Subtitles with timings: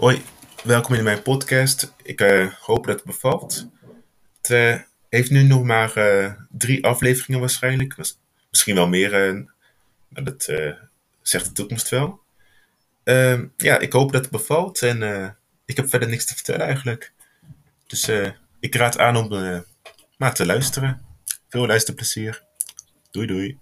[0.00, 0.22] Hoi,
[0.64, 1.92] welkom in mijn podcast.
[2.02, 3.66] Ik eh, hoop dat het bevalt.
[4.36, 7.96] Het eh, heeft nu nog maar eh, drie afleveringen waarschijnlijk.
[8.50, 9.34] Misschien wel meer,
[10.08, 10.52] maar dat
[11.22, 12.20] zegt de toekomst wel.
[13.04, 17.12] Ehm, ja, ik hoop dat het bevalt en ik heb verder niks te vertellen eigenlijk.
[17.86, 18.08] Dus
[18.60, 19.64] ik raad aan om
[20.16, 21.00] maar te luisteren.
[21.48, 22.42] Veel luisterplezier.
[23.10, 23.58] Doei doei.